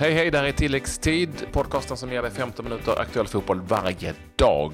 Hej 0.00 0.12
hej, 0.12 0.30
det 0.30 0.38
här 0.38 0.44
är 0.44 0.52
tilläggstid, 0.52 1.30
podcasten 1.52 1.96
som 1.96 2.12
ger 2.12 2.22
dig 2.22 2.30
15 2.30 2.64
minuter 2.64 3.00
aktuell 3.00 3.26
fotboll 3.26 3.60
varje 3.60 4.14
dag. 4.36 4.72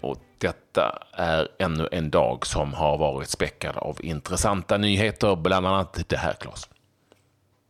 Och 0.00 0.16
detta 0.38 1.02
är 1.12 1.48
ännu 1.58 1.88
en 1.92 2.10
dag 2.10 2.46
som 2.46 2.74
har 2.74 2.98
varit 2.98 3.28
späckad 3.28 3.76
av 3.76 3.98
intressanta 4.04 4.76
nyheter, 4.76 5.36
bland 5.36 5.66
annat 5.66 6.04
det 6.08 6.16
här 6.16 6.32
Claes. 6.32 6.68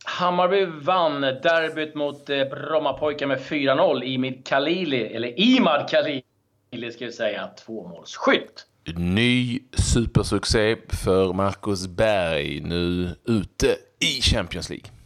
Hammarby 0.05 0.65
vann 0.65 1.21
derbyt 1.21 1.95
mot 1.95 2.29
eh, 2.29 2.45
Brommapojkar 2.45 3.27
med 3.27 3.39
4-0. 3.39 4.03
Imid 4.03 4.47
Khalili, 4.47 5.03
eller 5.03 5.39
Imad 5.39 5.89
Khalili 5.89 6.91
ska 6.93 7.05
vi 7.05 7.11
säga, 7.11 7.47
tvåmålsskytt. 7.47 8.65
Ny 8.95 9.59
supersuccé 9.73 10.75
för 10.89 11.33
Marcus 11.33 11.87
Berg, 11.87 12.61
nu 12.61 13.15
ute 13.25 13.75
i 13.99 14.21
Champions 14.21 14.69
League. 14.69 14.98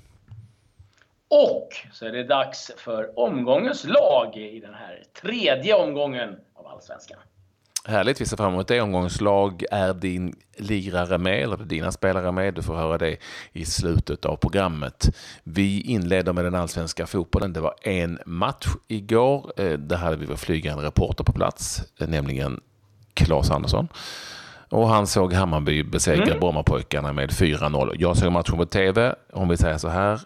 Och 1.33 1.69
så 1.91 2.05
är 2.05 2.11
det 2.11 2.23
dags 2.23 2.71
för 2.77 3.19
omgångens 3.19 3.85
lag 3.85 4.37
i 4.37 4.59
den 4.59 4.73
här 4.73 5.03
tredje 5.21 5.75
omgången 5.75 6.35
av 6.55 6.67
Allsvenskan. 6.67 7.17
Härligt, 7.85 8.21
vi 8.21 8.25
ser 8.25 8.37
fram 8.37 8.53
emot 8.53 8.67
det. 8.67 8.81
Omgångens 8.81 9.21
lag 9.21 9.63
är 9.71 9.93
din 9.93 10.35
lirare 10.57 11.17
med, 11.17 11.43
eller 11.43 11.57
dina 11.57 11.91
spelare 11.91 12.31
med. 12.31 12.53
Du 12.53 12.61
får 12.61 12.75
höra 12.75 12.97
det 12.97 13.17
i 13.51 13.65
slutet 13.65 14.25
av 14.25 14.35
programmet. 14.35 15.15
Vi 15.43 15.81
inleder 15.81 16.33
med 16.33 16.45
den 16.45 16.55
allsvenska 16.55 17.07
fotbollen. 17.07 17.53
Det 17.53 17.61
var 17.61 17.75
en 17.81 18.19
match 18.25 18.67
igår. 18.87 19.53
Eh, 19.57 19.71
där 19.71 19.97
hade 19.97 20.15
vi 20.15 20.25
vår 20.25 20.35
flygande 20.35 20.83
reporter 20.83 21.23
på 21.23 21.33
plats, 21.33 21.83
eh, 21.99 22.07
nämligen 22.07 22.61
Claes 23.13 23.51
Andersson. 23.51 23.87
Och 24.69 24.87
han 24.87 25.07
såg 25.07 25.33
Hammarby 25.33 25.83
besegra 25.83 26.23
mm. 26.23 26.39
Brommapojkarna 26.39 27.13
med 27.13 27.31
4-0. 27.31 27.95
Jag 27.99 28.17
såg 28.17 28.31
matchen 28.31 28.57
på 28.57 28.65
TV. 28.65 29.15
Om 29.33 29.49
vi 29.49 29.57
säger 29.57 29.77
så 29.77 29.87
här, 29.87 30.19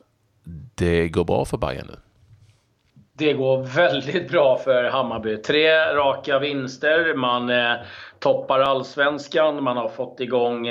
det 0.76 1.08
går 1.08 1.26
bra 1.26 1.46
för 1.46 1.58
Bayern 1.58 1.88
nu. 1.88 1.96
Det 3.14 3.34
går 3.34 3.64
väldigt 3.64 4.32
bra 4.32 4.58
för 4.58 4.84
Hammarby. 4.84 5.38
Tre 5.38 5.96
raka 5.96 6.40
vinster. 6.40 7.14
Man 7.16 7.50
eh, 7.50 7.74
toppar 8.20 8.60
allsvenskan. 8.60 9.64
Man 9.64 9.78
har 9.78 9.90
fått 9.90 10.20
igång 10.20 10.68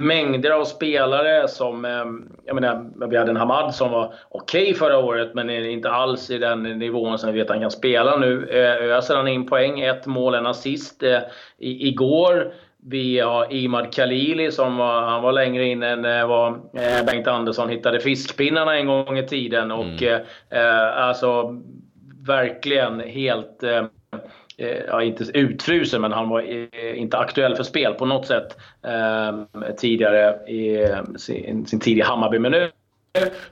mängder 0.00 0.50
av 0.50 0.64
spelare 0.64 1.48
som... 1.48 1.84
Eh, 1.84 2.04
jag 2.46 2.54
menar, 2.54 3.06
vi 3.10 3.16
hade 3.16 3.30
en 3.30 3.36
Hamad 3.36 3.74
som 3.74 3.90
var 3.90 4.14
okej 4.28 4.62
okay 4.62 4.74
förra 4.74 4.98
året, 4.98 5.34
men 5.34 5.50
inte 5.50 5.90
alls 5.90 6.30
i 6.30 6.38
den 6.38 6.62
nivån 6.62 7.18
som 7.18 7.32
vi 7.32 7.38
vet 7.38 7.50
att 7.50 7.56
han 7.56 7.62
kan 7.62 7.70
spela 7.70 8.16
nu. 8.16 8.48
Eh, 8.50 8.96
öser 8.96 9.16
han 9.16 9.28
in 9.28 9.46
poäng, 9.46 9.80
ett 9.80 10.06
mål, 10.06 10.34
en 10.34 10.46
assist. 10.46 11.02
Eh, 11.02 11.18
i, 11.58 11.88
igår 11.88 12.52
vi 12.82 13.20
har 13.20 13.52
Imad 13.52 13.94
Khalili 13.94 14.52
som 14.52 14.76
var, 14.76 15.02
han 15.02 15.22
var 15.22 15.32
längre 15.32 15.64
in 15.64 15.82
än 15.82 16.04
eh, 16.04 16.26
vad 16.26 16.52
eh, 16.52 17.04
Bengt 17.06 17.26
Andersson 17.26 17.68
hittade 17.68 18.00
fiskpinnarna 18.00 18.76
en 18.76 18.86
gång 18.86 19.18
i 19.18 19.26
tiden. 19.26 19.70
Och 19.70 20.02
mm. 20.02 20.22
eh, 20.50 20.96
alltså 20.96 21.60
verkligen 22.26 23.00
helt 23.00 23.62
eh, 23.62 23.84
ja, 24.88 25.02
inte 25.02 25.24
utfrusen, 25.34 26.00
men 26.00 26.12
han 26.12 26.28
var 26.28 26.40
inte 26.94 27.18
aktuell 27.18 27.56
för 27.56 27.62
spel 27.62 27.94
på 27.94 28.06
något 28.06 28.26
sätt 28.26 28.56
eh, 28.82 29.62
tidigare 29.76 30.50
i 30.50 30.86
sin, 31.16 31.66
sin 31.66 31.80
i 31.98 32.00
Hammarby. 32.00 32.38
Men 32.38 32.52
nu 32.52 32.70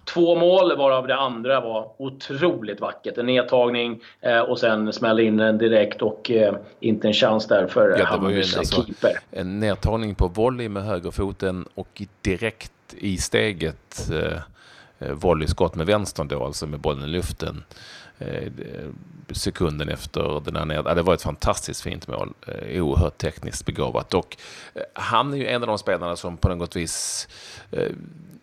Två 0.05 0.37
mål, 0.37 0.77
varav 0.77 1.07
det 1.07 1.17
andra 1.17 1.61
var 1.61 1.91
otroligt 1.99 2.81
vackert. 2.81 3.19
En 3.19 3.27
nedtagning 3.27 4.01
eh, 4.21 4.41
och 4.41 4.59
sen 4.59 4.93
smällde 4.93 5.23
in 5.23 5.37
den 5.37 5.59
direkt 5.59 6.03
och 6.03 6.31
eh, 6.31 6.55
inte 6.81 7.09
en 7.09 7.15
chans 7.15 7.47
där 7.47 7.67
för 7.67 7.99
ja, 7.99 8.05
Hammarbys 8.05 8.57
alltså, 8.57 8.85
keeper. 8.85 9.19
En 9.31 9.61
nedtagning 9.61 10.15
på 10.15 10.29
volley 10.29 10.69
med 10.69 10.85
högerfoten 10.85 11.67
och 11.75 12.03
direkt 12.23 12.73
i 12.97 13.17
steget 13.17 14.11
eh, 14.13 14.39
eh 14.99 15.13
volleyskott 15.13 15.75
med 15.75 15.87
vänstern 15.87 16.29
då, 16.29 16.45
alltså 16.45 16.67
med 16.67 16.81
bollen 16.81 17.05
i 17.05 17.09
luften. 17.09 17.65
Eh, 18.19 18.53
sekunden 19.31 19.89
efter 19.89 20.43
den 20.45 20.57
här 20.57 20.65
ned... 20.65 20.83
Ja, 20.87 20.95
det 20.95 21.03
var 21.03 21.15
ett 21.15 21.23
fantastiskt 21.23 21.81
fint 21.81 22.09
mål. 22.09 22.33
Eh, 22.47 22.83
oerhört 22.83 23.19
tekniskt 23.19 23.67
begåvat. 23.67 24.15
Och 24.15 24.37
eh, 24.75 24.83
han 24.93 25.33
är 25.33 25.37
ju 25.37 25.47
en 25.47 25.63
av 25.63 25.67
de 25.67 25.79
spelarna 25.79 26.17
som 26.17 26.37
på 26.37 26.49
något 26.49 26.77
vis 26.77 27.29
eh, 27.71 27.93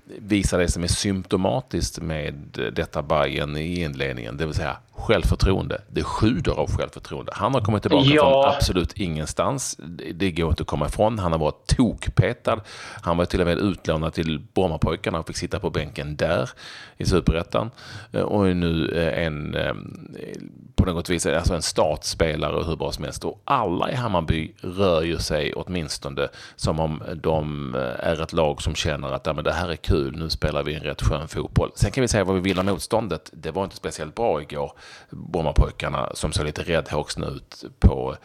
visar 0.05 0.59
det 0.59 0.67
som 0.67 0.83
är 0.83 0.87
symptomatiskt 0.87 2.01
med 2.01 2.33
detta 2.73 3.01
Bayern 3.01 3.57
i 3.57 3.81
inledningen, 3.81 4.37
det 4.37 4.45
vill 4.45 4.55
säga 4.55 4.77
självförtroende. 4.91 5.81
Det 5.87 6.03
sjuder 6.03 6.51
av 6.51 6.77
självförtroende. 6.77 7.31
Han 7.35 7.53
har 7.53 7.61
kommit 7.61 7.81
tillbaka 7.81 8.09
ja. 8.09 8.43
från 8.43 8.55
absolut 8.55 8.93
ingenstans. 8.93 9.79
Det 10.13 10.31
går 10.31 10.49
inte 10.49 10.63
att 10.63 10.67
komma 10.67 10.85
ifrån. 10.85 11.19
Han 11.19 11.31
har 11.31 11.39
varit 11.39 11.67
tokpetad. 11.67 12.61
Han 13.01 13.17
var 13.17 13.25
till 13.25 13.41
och 13.41 13.47
med 13.47 13.57
utlånad 13.57 14.13
till 14.13 14.39
Brommapojkarna 14.53 15.19
och 15.19 15.27
fick 15.27 15.37
sitta 15.37 15.59
på 15.59 15.69
bänken 15.69 16.15
där 16.15 16.49
i 16.97 17.05
Superettan. 17.05 17.71
Och 18.23 18.49
är 18.49 18.53
nu 18.53 18.99
en, 19.13 19.55
eh, 19.55 19.73
på 20.75 20.85
något 20.85 21.09
vis, 21.09 21.25
alltså 21.25 21.53
en 21.53 21.61
startspelare 21.61 22.63
hur 22.63 22.75
bra 22.75 22.91
som 22.91 23.03
helst. 23.03 23.25
Och 23.25 23.41
alla 23.43 23.91
i 23.91 23.95
Hammarby 23.95 24.53
rör 24.61 25.01
ju 25.01 25.17
sig 25.17 25.53
åtminstone 25.53 26.27
som 26.55 26.79
om 26.79 27.03
de 27.15 27.75
eh, 27.75 27.81
är 27.81 28.21
ett 28.21 28.33
lag 28.33 28.61
som 28.61 28.75
känner 28.75 29.11
att 29.11 29.25
ja, 29.25 29.33
men 29.33 29.43
det 29.43 29.53
här 29.53 29.69
är 29.69 29.75
kul, 29.75 30.17
nu 30.17 30.29
spelar 30.29 30.63
vi 30.63 30.73
en 30.73 30.83
rätt 30.83 31.01
skön 31.01 31.27
fotboll. 31.27 31.71
Sen 31.75 31.91
kan 31.91 32.01
vi 32.01 32.07
säga 32.07 32.23
vad 32.23 32.35
vi 32.35 32.41
vill 32.41 32.59
om 32.59 32.65
motståndet. 32.65 33.29
Det 33.33 33.51
var 33.51 33.63
inte 33.63 33.75
speciellt 33.75 34.15
bra 34.15 34.41
igår. 34.41 34.71
Brommapojkarna 35.09 36.11
som 36.13 36.31
såg 36.31 36.45
lite 36.45 36.63
räddhågsna 36.63 37.27
ut 37.27 37.63
på, 37.79 38.15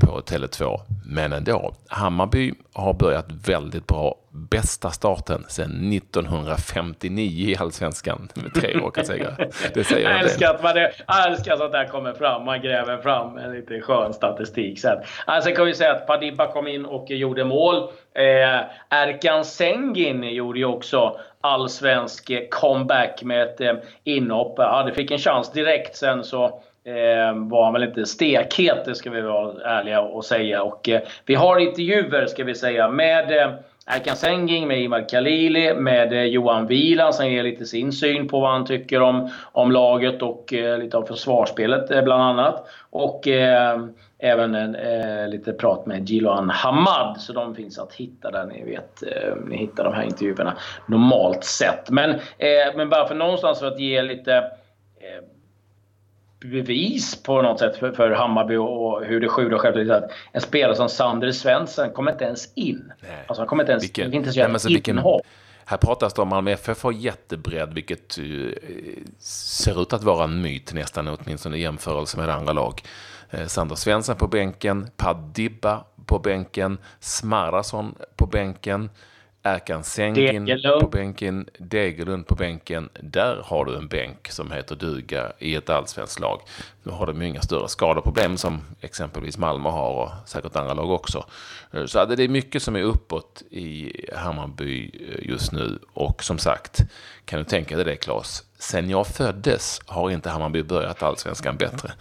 på 0.00 0.20
Tele2. 0.20 0.80
Men 1.06 1.32
ändå, 1.32 1.74
Hammarby 1.88 2.52
har 2.74 2.92
börjat 2.92 3.26
väldigt 3.46 3.86
bra. 3.86 4.14
Bästa 4.30 4.90
starten 4.90 5.44
sedan 5.48 5.92
1959 5.92 7.48
i 7.50 7.56
Allsvenskan 7.56 8.28
med 8.34 8.54
tre 8.54 8.78
raka 8.78 9.04
segrar. 9.04 9.48
Det 9.74 9.84
säger 9.84 10.10
jag 10.10 10.20
älskar, 10.20 10.54
att 10.54 10.62
man 10.62 10.74
det, 10.74 10.92
älskar 11.26 11.52
att 11.64 11.72
det 11.72 11.78
här 11.78 11.88
kommer 11.88 12.12
fram. 12.12 12.44
Man 12.44 12.60
gräver 12.60 12.98
fram 12.98 13.38
en 13.38 13.52
lite 13.52 13.80
skön 13.80 14.12
statistik 14.12 14.80
sen. 14.80 14.98
Alltså 15.24 15.50
kan 15.50 15.66
vi 15.66 15.74
säga 15.74 15.92
att 15.92 16.06
Padiba 16.06 16.52
kom 16.52 16.68
in 16.68 16.84
och 16.84 17.10
gjorde 17.10 17.44
mål. 17.44 17.76
Eh, 18.14 18.60
Erkan 18.88 19.44
Sengin 19.44 20.22
gjorde 20.22 20.58
ju 20.58 20.64
också 20.64 21.16
allsvensk 21.40 22.50
comeback 22.50 23.22
med 23.22 23.42
ett 23.42 23.60
eh, 23.60 23.74
inhopp. 24.04 24.54
Ja, 24.56 24.82
det 24.82 24.92
fick 24.92 25.10
en 25.10 25.18
chans 25.18 25.52
direkt 25.52 25.96
sen 25.96 26.24
så 26.24 26.60
Eh, 26.86 27.34
var 27.36 27.64
han 27.64 27.72
väl 27.72 27.82
inte 27.82 28.06
stekhet, 28.06 28.84
det 28.84 28.94
ska 28.94 29.10
vi 29.10 29.20
vara 29.20 29.78
ärliga 29.78 30.00
och 30.00 30.24
säga. 30.24 30.62
Och, 30.62 30.88
eh, 30.88 31.00
vi 31.26 31.34
har 31.34 31.58
intervjuer, 31.58 32.26
ska 32.26 32.44
vi 32.44 32.54
säga, 32.54 32.88
med 32.88 33.32
eh, 33.32 33.52
Erkan 33.86 34.16
Senging, 34.16 34.68
med 34.68 34.80
Imad 34.80 35.10
Khalili, 35.10 35.74
med 35.74 36.12
eh, 36.12 36.22
Johan 36.22 36.66
Wieland 36.66 37.14
som 37.14 37.30
ger 37.30 37.42
lite 37.42 37.64
sin 37.64 37.92
syn 37.92 38.28
på 38.28 38.40
vad 38.40 38.50
han 38.50 38.66
tycker 38.66 39.02
om, 39.02 39.30
om 39.52 39.72
laget 39.72 40.22
och 40.22 40.52
eh, 40.52 40.78
lite 40.78 40.96
om 40.96 41.06
försvarsspelet 41.06 41.90
eh, 41.90 42.02
bland 42.02 42.22
annat. 42.22 42.66
Och 42.90 43.28
eh, 43.28 43.84
även 44.18 44.54
en, 44.54 44.74
eh, 44.74 45.28
lite 45.28 45.52
prat 45.52 45.86
med 45.86 46.10
Jiloan 46.10 46.50
Hamad. 46.50 47.20
Så 47.20 47.32
de 47.32 47.54
finns 47.54 47.78
att 47.78 47.92
hitta 47.92 48.30
där 48.30 48.46
ni 48.46 48.64
vet. 48.64 49.02
Eh, 49.02 49.34
ni 49.46 49.56
hittar 49.56 49.84
de 49.84 49.94
här 49.94 50.04
intervjuerna 50.04 50.54
normalt 50.86 51.44
sett. 51.44 51.90
Men, 51.90 52.10
eh, 52.10 52.76
men 52.76 52.90
bara 52.90 53.08
för 53.08 53.14
någonstans 53.14 53.58
för 53.58 53.66
att 53.66 53.80
ge 53.80 54.02
lite 54.02 54.44
bevis 56.44 57.22
på 57.22 57.42
något 57.42 57.58
sätt 57.58 57.76
för, 57.76 57.92
för 57.92 58.10
Hammarby 58.10 58.56
och 58.56 59.04
hur 59.04 59.20
det 59.20 59.28
sjuder 59.28 59.58
själv. 59.58 59.90
Att 59.92 60.10
en 60.32 60.40
spelare 60.40 60.76
som 60.76 60.88
Sander 60.88 61.32
Svensson 61.32 61.90
kommer 61.90 62.12
inte 62.12 62.24
ens 62.24 62.52
in. 62.54 62.92
Nej. 63.00 63.24
Alltså 63.26 63.40
han 63.40 63.48
kommer 63.48 63.62
inte 63.62 63.72
ens, 63.72 63.84
vilken, 63.84 64.14
inte 64.14 64.40
ens 64.40 64.64
nej, 64.64 64.74
vilken, 64.74 65.00
här 65.66 65.76
pratas 65.76 66.14
det 66.14 66.22
om 66.22 66.28
Malmö 66.28 66.50
FF 66.50 66.82
har 66.82 66.92
jättebredd, 66.92 67.74
vilket 67.74 68.18
uh, 68.18 68.52
ser 69.18 69.82
ut 69.82 69.92
att 69.92 70.02
vara 70.02 70.24
en 70.24 70.42
myt 70.42 70.72
nästan, 70.72 71.08
åtminstone 71.08 71.56
i 71.56 71.60
jämförelse 71.60 72.16
med 72.16 72.28
andra 72.28 72.52
lag. 72.52 72.82
Eh, 73.30 73.46
Sander 73.46 73.74
Svensson 73.74 74.16
på 74.16 74.26
bänken, 74.26 74.90
Padibba 74.96 75.84
på 76.06 76.18
bänken, 76.18 76.78
Smarason 77.00 77.94
på 78.16 78.26
bänken, 78.26 78.90
Erkan 79.46 79.84
Sengin 79.84 80.60
på 80.80 80.88
bänken, 80.88 81.48
Degerlund 81.58 82.26
på 82.26 82.34
bänken. 82.34 82.88
Där 83.00 83.36
har 83.44 83.64
du 83.64 83.76
en 83.76 83.88
bänk 83.88 84.28
som 84.30 84.52
heter 84.52 84.76
duga 84.76 85.32
i 85.38 85.54
ett 85.54 85.70
allsvenskt 85.70 86.20
lag. 86.20 86.40
Nu 86.82 86.92
har 86.92 87.06
de 87.06 87.22
ju 87.22 87.28
inga 87.28 87.42
större 87.42 87.68
skadeproblem 87.68 88.36
som 88.36 88.60
exempelvis 88.80 89.38
Malmö 89.38 89.68
har 89.68 89.92
och 89.92 90.28
säkert 90.28 90.56
andra 90.56 90.74
lag 90.74 90.90
också. 90.90 91.24
Eh, 91.72 91.84
så 91.86 92.04
det 92.04 92.24
är 92.24 92.28
mycket 92.28 92.62
som 92.62 92.76
är 92.76 92.82
uppåt 92.82 93.42
i 93.50 93.92
Hammarby 94.16 94.90
eh, 95.08 95.28
just 95.28 95.52
nu. 95.52 95.78
Och 95.92 96.24
som 96.24 96.38
sagt, 96.38 96.80
kan 97.24 97.38
du 97.38 97.44
tänka 97.44 97.76
dig 97.76 97.84
det 97.84 97.96
Claes? 97.96 98.44
Sen 98.58 98.90
jag 98.90 99.06
föddes 99.06 99.80
har 99.86 100.10
inte 100.10 100.30
Hammarby 100.30 100.62
börjat 100.62 101.02
allsvenskan 101.02 101.56
bättre. 101.56 101.92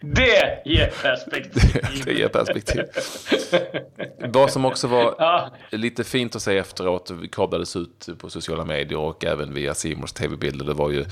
Det 0.00 0.62
ger 0.64 0.92
perspektiv. 1.02 1.82
det 2.04 2.12
ger 2.12 2.28
perspektiv. 2.28 2.82
Vad 4.18 4.52
som 4.52 4.64
också 4.64 4.86
var 4.88 5.14
ja. 5.18 5.50
lite 5.70 6.04
fint 6.04 6.36
att 6.36 6.42
se 6.42 6.58
efteråt, 6.58 7.12
kablades 7.32 7.76
ut 7.76 8.08
på 8.18 8.30
sociala 8.30 8.64
medier 8.64 8.98
och 8.98 9.24
även 9.24 9.54
via 9.54 9.74
Simons 9.74 10.12
tv-bilder, 10.12 10.64
det 10.64 10.74
var 10.74 10.90
ju 10.90 11.04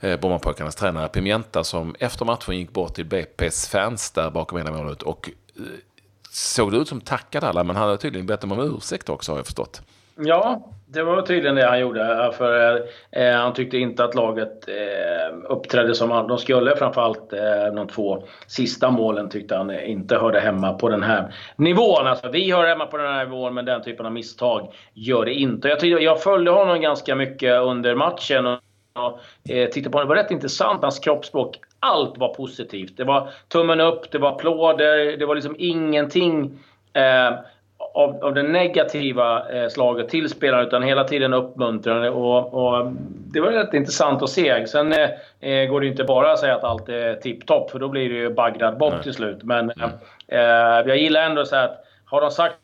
eh, 0.00 0.20
Brommapojkarnas 0.20 0.74
tränare 0.74 1.08
Pimienta 1.08 1.64
som 1.64 1.94
efter 1.98 2.24
matchen 2.24 2.58
gick 2.58 2.72
bort 2.72 2.94
till 2.94 3.06
BP's 3.06 3.70
fans 3.70 4.10
där 4.10 4.30
bakom 4.30 4.58
ena 4.58 4.72
målet 4.72 5.02
och 5.02 5.30
eh, 5.56 5.62
såg 6.30 6.72
det 6.72 6.78
ut 6.78 6.88
som 6.88 7.00
tackade 7.00 7.48
alla, 7.48 7.64
men 7.64 7.76
han 7.76 7.84
hade 7.84 7.98
tydligen 7.98 8.26
bett 8.26 8.40
dem 8.40 8.52
om 8.52 8.76
ursäkt 8.76 9.08
också 9.08 9.32
har 9.32 9.38
jag 9.38 9.46
förstått. 9.46 9.82
Ja, 10.18 10.72
det 10.88 11.02
var 11.02 11.22
tydligen 11.22 11.54
det 11.54 11.66
han 11.66 11.80
gjorde. 11.80 12.32
För 12.38 12.76
eh, 13.10 13.32
Han 13.32 13.54
tyckte 13.54 13.78
inte 13.78 14.04
att 14.04 14.14
laget 14.14 14.68
eh, 14.68 15.36
uppträdde 15.48 15.94
som 15.94 16.08
de 16.28 16.38
skulle. 16.38 16.76
Framförallt 16.76 17.32
eh, 17.32 17.74
de 17.74 17.88
två 17.88 18.22
sista 18.46 18.90
målen 18.90 19.28
tyckte 19.28 19.56
han 19.56 19.80
inte 19.80 20.16
hörde 20.16 20.40
hemma 20.40 20.72
på 20.72 20.88
den 20.88 21.02
här 21.02 21.34
nivån. 21.56 22.06
Alltså, 22.06 22.28
vi 22.28 22.52
hör 22.52 22.66
hemma 22.66 22.86
på 22.86 22.96
den 22.96 23.06
här 23.06 23.24
nivån, 23.24 23.54
men 23.54 23.64
den 23.64 23.82
typen 23.82 24.06
av 24.06 24.12
misstag 24.12 24.72
gör 24.94 25.24
det 25.24 25.34
inte. 25.34 25.68
Jag, 25.68 25.80
tyckte, 25.80 26.02
jag 26.02 26.22
följde 26.22 26.50
honom 26.50 26.80
ganska 26.80 27.14
mycket 27.14 27.60
under 27.60 27.94
matchen. 27.94 28.46
Och, 28.46 28.60
och 28.94 29.50
eh, 29.50 29.68
tittade 29.68 29.90
på 29.90 29.98
honom. 29.98 30.08
Det 30.08 30.14
var 30.14 30.22
rätt 30.22 30.30
intressant, 30.30 30.82
hans 30.82 30.98
kroppsspråk. 30.98 31.60
Allt 31.80 32.18
var 32.18 32.34
positivt. 32.34 32.96
Det 32.96 33.04
var 33.04 33.30
tummen 33.48 33.80
upp, 33.80 34.10
det 34.10 34.18
var 34.18 34.28
applåder, 34.28 35.16
det 35.16 35.26
var 35.26 35.34
liksom 35.34 35.56
ingenting 35.58 36.58
eh, 36.92 37.38
av, 37.96 38.24
av 38.24 38.34
det 38.34 38.42
negativa 38.42 39.50
eh, 39.50 39.68
slaget 39.68 40.08
till 40.08 40.28
spelarna 40.28 40.62
utan 40.62 40.82
hela 40.82 41.04
tiden 41.04 41.34
uppmuntrande. 41.34 42.10
Och, 42.10 42.54
och, 42.54 42.92
det 43.32 43.40
var 43.40 43.50
rätt 43.50 43.74
intressant 43.74 44.22
att 44.22 44.30
se. 44.30 44.66
Sen 44.66 44.92
eh, 44.92 45.10
eh 45.40 45.68
går 45.68 45.80
det 45.80 45.86
inte 45.86 46.04
bara 46.04 46.32
att 46.32 46.38
säga 46.38 46.56
att 46.56 46.64
allt 46.64 46.88
är 46.88 47.14
tipptopp 47.14 47.70
för 47.70 47.78
då 47.78 47.88
blir 47.88 48.08
det 48.08 48.14
ju 48.14 48.30
Bagdad 48.30 48.78
Bob 48.78 49.02
till 49.02 49.14
slut. 49.14 49.42
Men 49.42 49.70
mm. 49.70 49.90
eh, 50.28 50.88
jag 50.88 50.96
gillar 50.96 51.22
ändå 51.22 51.44
så 51.44 51.56
att 51.56 51.84
har 52.04 52.20
de 52.20 52.30
sagt 52.30 52.56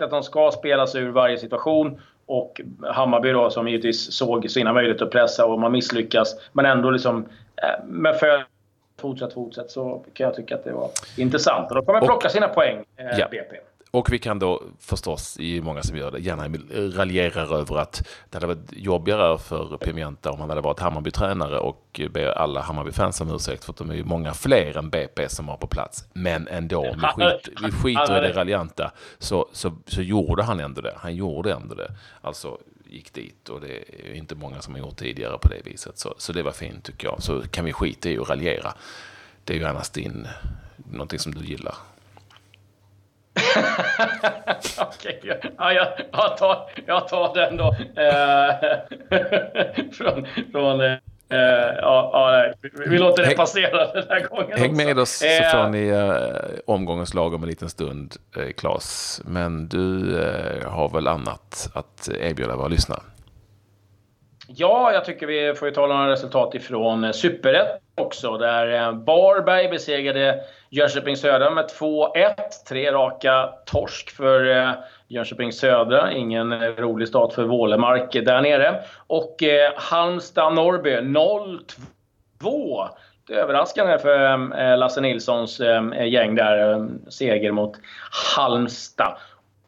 att 0.00 0.10
de 0.10 0.22
ska 0.22 0.50
spela 0.50 0.86
sig 0.86 1.02
ur 1.02 1.10
varje 1.10 1.38
situation 1.38 2.00
och 2.26 2.60
Hammarby 2.82 3.32
då 3.32 3.50
som 3.50 3.68
givetvis 3.68 4.12
såg 4.12 4.50
sina 4.50 4.72
möjligheter 4.72 5.04
att 5.04 5.12
pressa 5.12 5.46
och 5.46 5.60
man 5.60 5.72
misslyckas 5.72 6.34
men 6.52 6.66
ändå 6.66 6.90
liksom 6.90 7.28
eh, 7.56 7.84
med 7.84 8.16
för 8.16 8.44
fortsätt, 9.00 9.32
fortsätt 9.32 9.70
så 9.70 10.04
kan 10.12 10.24
jag 10.24 10.34
tycka 10.34 10.54
att 10.54 10.64
det 10.64 10.72
var 10.72 10.90
intressant. 11.16 11.70
Och 11.70 11.76
då 11.76 11.82
kommer 11.82 12.00
plocka 12.00 12.28
sina 12.28 12.48
poäng, 12.48 12.84
eh, 12.96 13.18
ja. 13.18 13.28
BP. 13.30 13.56
Och 13.96 14.12
vi 14.12 14.18
kan 14.18 14.38
då 14.38 14.62
förstås, 14.80 15.38
i 15.38 15.60
många 15.60 15.82
som 15.82 15.96
gör 15.96 16.10
det, 16.10 16.18
gärna 16.18 16.48
raljera 16.98 17.42
över 17.42 17.76
att 17.76 18.08
det 18.30 18.36
hade 18.36 18.46
varit 18.46 18.72
jobbigare 18.72 19.38
för 19.38 19.76
Pimienta 19.76 20.30
om 20.30 20.40
han 20.40 20.48
hade 20.48 20.60
varit 20.60 20.80
Hammarby-tränare 20.80 21.58
och 21.58 22.00
be 22.10 22.34
alla 22.34 22.60
Hammarby-fans 22.60 23.20
om 23.20 23.34
ursäkt 23.34 23.64
för 23.64 23.72
att 23.72 23.76
de 23.76 23.90
är 23.90 23.94
ju 23.94 24.04
många 24.04 24.34
fler 24.34 24.76
än 24.76 24.90
BP 24.90 25.28
som 25.28 25.46
var 25.46 25.56
på 25.56 25.66
plats. 25.66 26.04
Men 26.12 26.48
ändå, 26.48 26.82
vi, 26.82 27.00
skit, 27.00 27.48
vi 27.62 27.72
skiter 27.72 28.24
i 28.24 28.28
det 28.28 28.32
raljanta, 28.32 28.92
så, 29.18 29.48
så, 29.52 29.72
så 29.86 30.02
gjorde 30.02 30.42
han 30.42 30.60
ändå 30.60 30.80
det. 30.80 30.94
Han 30.96 31.14
gjorde 31.14 31.52
ändå 31.52 31.74
det. 31.74 31.92
Alltså 32.20 32.58
gick 32.88 33.12
dit 33.12 33.48
och 33.48 33.60
det 33.60 33.76
är 34.10 34.14
inte 34.14 34.34
många 34.34 34.60
som 34.60 34.74
har 34.74 34.80
gjort 34.80 34.96
tidigare 34.96 35.38
på 35.38 35.48
det 35.48 35.70
viset. 35.70 35.98
Så, 35.98 36.14
så 36.18 36.32
det 36.32 36.42
var 36.42 36.52
fint 36.52 36.84
tycker 36.84 37.08
jag. 37.08 37.22
Så 37.22 37.42
kan 37.42 37.64
vi 37.64 37.72
skita 37.72 38.08
i 38.08 38.18
och 38.18 38.28
raljera. 38.28 38.74
Det 39.44 39.54
är 39.54 39.58
ju 39.58 39.64
annars 39.64 39.90
din, 39.90 40.28
någonting 40.76 41.18
som 41.18 41.34
du 41.34 41.44
gillar. 41.44 41.74
Okej, 44.78 45.20
ja, 45.58 45.72
jag, 45.72 45.88
jag, 46.12 46.36
tar, 46.36 46.70
jag 46.86 47.08
tar 47.08 47.34
den 47.34 47.56
då. 47.56 47.76
Eh, 48.02 48.54
från, 49.92 50.26
från 50.52 50.80
eh, 50.80 50.98
ja, 51.80 52.10
ja, 52.12 52.52
vi 52.86 52.98
låter 52.98 53.26
det 53.26 53.36
passera 53.36 53.92
den 53.92 54.04
här 54.08 54.28
gången. 54.28 54.58
Häng 54.58 54.76
med 54.76 54.98
oss 54.98 55.18
så 55.18 55.26
eh, 55.26 55.50
får 55.50 55.68
ni 55.68 55.88
eh, 55.88 56.60
omgångens 56.66 57.14
lag 57.14 57.34
om 57.34 57.42
en 57.42 57.48
liten 57.48 57.68
stund, 57.68 58.16
Claes. 58.56 59.20
Men 59.24 59.68
du 59.68 60.14
har 60.66 60.88
väl 60.88 61.08
annat 61.08 61.70
att 61.74 62.08
erbjuda 62.20 62.56
våra 62.56 62.68
lyssnare? 62.68 63.00
Ja, 64.48 64.92
jag 64.92 65.04
tycker 65.04 65.26
vi 65.26 65.54
får 65.54 65.68
ju 65.68 65.74
tala 65.74 65.94
om 65.94 66.06
resultat 66.06 66.54
ifrån 66.54 67.04
eh, 67.04 67.12
Superettan 67.12 67.78
också. 67.94 68.36
Där 68.36 68.92
Barberg 68.92 68.92
Varberg 68.92 69.68
besegrade 69.68 70.40
Jönköping 70.70 71.16
Södra 71.16 71.50
med 71.50 71.64
2-1. 71.80 72.34
Tre 72.68 72.92
raka 72.92 73.48
torsk 73.66 74.10
för 74.10 74.56
eh, 74.56 74.70
Jönköping 75.08 75.52
Södra. 75.52 76.12
Ingen 76.12 76.76
rolig 76.76 77.08
start 77.08 77.32
för 77.32 77.44
Vålemark 77.44 78.12
där 78.12 78.42
nere. 78.42 78.82
Och 79.06 79.36
Halmstad-Norrby 79.76 81.00
0-2. 82.40 82.88
Det 83.26 83.34
är 83.34 83.38
överraskande 83.38 83.98
för 83.98 84.76
Lasse 84.76 85.00
Nilssons 85.00 85.60
gäng 86.06 86.34
där. 86.34 86.88
Seger 87.08 87.52
mot 87.52 87.72
Halmstad. 88.36 89.16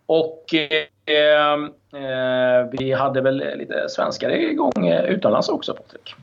Och 0.08 0.55
eh, 0.55 1.16
eh, 1.16 2.69
vi 2.78 2.93
hade 2.93 3.20
väl 3.20 3.37
lite 3.56 3.88
svenskar 3.88 4.31
igång 4.31 4.87
eh, 4.87 5.05
utomlands 5.05 5.49
också, 5.49 5.75
Patrik. 5.75 6.14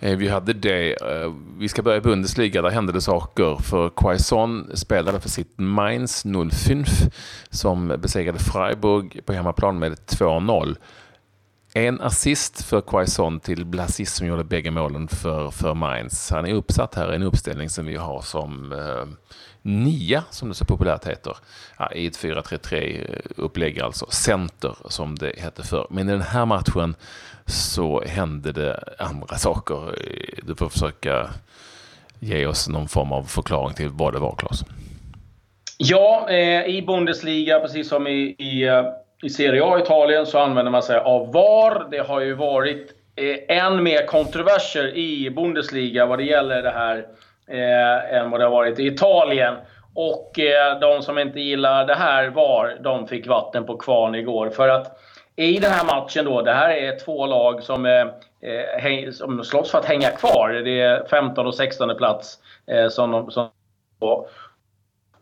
Eh, 0.00 0.16
vi 0.16 0.28
hade 0.28 0.52
det. 0.52 1.02
Eh, 1.02 1.32
vi 1.58 1.68
ska 1.68 1.82
börja 1.82 1.96
i 1.96 2.00
Bundesliga. 2.00 2.62
Där 2.62 2.70
hände 2.70 2.92
det 2.92 3.00
saker. 3.00 3.56
För 3.56 3.88
Quaison 3.88 4.70
spelade 4.74 5.20
för 5.20 5.28
sitt 5.28 5.58
Mainz 5.58 6.22
05 6.22 6.84
som 7.50 7.88
besegrade 7.88 8.38
Freiburg 8.38 9.26
på 9.26 9.32
hemmaplan 9.32 9.78
med 9.78 9.92
2-0. 9.92 10.76
En 11.74 12.00
assist 12.00 12.64
för 12.64 12.80
Quaison 12.80 13.40
till 13.40 13.66
Blasis 13.66 14.14
som 14.14 14.26
gjorde 14.26 14.44
bägge 14.44 14.70
målen 14.70 15.08
för, 15.08 15.50
för 15.50 15.74
Mainz. 15.74 16.30
Han 16.30 16.46
är 16.46 16.54
uppsatt 16.54 16.94
här 16.94 17.12
i 17.12 17.16
en 17.16 17.22
uppställning 17.22 17.68
som 17.68 17.86
vi 17.86 17.96
har 17.96 18.20
som 18.20 18.72
eh, 18.72 19.06
nia, 19.62 20.24
som 20.30 20.48
det 20.48 20.54
så 20.54 20.64
populärt 20.64 21.06
heter, 21.06 21.36
ja, 21.78 21.92
i 21.92 22.06
ett 22.06 22.16
4-3-3-upplägg, 22.16 23.78
eh, 23.78 23.84
alltså 23.84 24.06
center 24.10 24.76
som 24.88 25.14
det 25.14 25.38
hette 25.38 25.62
förr. 25.62 25.86
Men 25.90 26.08
i 26.08 26.12
den 26.12 26.22
här 26.22 26.46
matchen 26.46 26.94
så 27.46 28.02
hände 28.06 28.52
det 28.52 28.84
andra 28.98 29.36
saker. 29.36 29.88
Eh, 29.88 30.44
du 30.46 30.54
får 30.54 30.68
försöka 30.68 31.30
ge 32.18 32.46
oss 32.46 32.68
någon 32.68 32.88
form 32.88 33.12
av 33.12 33.22
förklaring 33.22 33.74
till 33.74 33.88
vad 33.88 34.12
det 34.12 34.18
var, 34.18 34.34
Claes. 34.38 34.64
Ja, 35.78 36.26
eh, 36.30 36.64
i 36.66 36.82
Bundesliga, 36.86 37.60
precis 37.60 37.88
som 37.88 38.06
i, 38.06 38.36
i, 38.38 38.62
eh, 38.62 38.84
i 39.22 39.30
Serie 39.30 39.64
A 39.64 39.78
i 39.78 39.82
Italien, 39.82 40.26
så 40.26 40.38
använder 40.38 40.72
man 40.72 40.82
sig 40.82 40.98
av 40.98 41.32
VAR. 41.32 41.86
Det 41.90 41.98
har 41.98 42.20
ju 42.20 42.34
varit 42.34 42.92
eh, 43.16 43.56
än 43.56 43.82
mer 43.82 44.06
kontroverser 44.06 44.96
i 44.96 45.30
Bundesliga 45.30 46.06
vad 46.06 46.18
det 46.18 46.24
gäller 46.24 46.62
det 46.62 46.70
här 46.70 47.06
eh, 47.50 48.14
än 48.14 48.30
vad 48.30 48.40
det 48.40 48.44
har 48.44 48.50
varit 48.50 48.78
i 48.78 48.86
Italien. 48.86 49.54
Och 49.94 50.38
eh, 50.38 50.80
de 50.80 51.02
som 51.02 51.18
inte 51.18 51.40
gillar 51.40 51.86
det 51.86 51.94
här 51.94 52.28
var, 52.28 52.76
de 52.80 53.06
fick 53.06 53.26
vatten 53.26 53.66
på 53.66 53.76
kvarn 53.76 54.14
igår. 54.14 54.50
För 54.50 54.68
att 54.68 54.98
i 55.36 55.58
den 55.58 55.70
här 55.70 55.84
matchen 55.84 56.24
då, 56.24 56.42
det 56.42 56.52
här 56.52 56.70
är 56.70 56.98
två 56.98 57.26
lag 57.26 57.62
som, 57.62 57.86
eh, 57.86 58.06
eh 58.40 59.10
som 59.10 59.44
slåss 59.44 59.70
för 59.70 59.78
att 59.78 59.84
hänga 59.84 60.10
kvar. 60.10 60.48
Det 60.48 60.80
är 60.80 61.04
15 61.04 61.46
och 61.46 61.54
16 61.54 61.96
plats 61.96 62.38
eh, 62.66 62.88
som 62.88 63.10
de... 63.10 63.30
Som, 63.30 63.48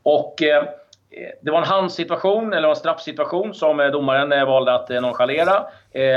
och 0.03 0.43
eh, 0.43 0.65
det 1.41 1.51
var 1.51 1.59
en 1.59 1.65
handsituation, 1.65 2.53
eller 2.53 2.69
en 2.69 2.77
straffsituation, 2.77 3.55
som 3.55 3.81
eh, 3.81 3.87
domaren 3.87 4.33
eh, 4.33 4.47
valde 4.47 4.75
att 4.75 4.89
nonchalera. 4.89 5.67